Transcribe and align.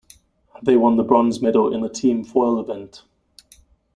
They 0.63 0.77
won 0.77 0.97
the 0.97 1.03
bronze 1.03 1.43
medal 1.43 1.71
in 1.71 1.81
the 1.81 1.87
team 1.87 2.23
foil 2.23 2.59
event. 2.59 3.03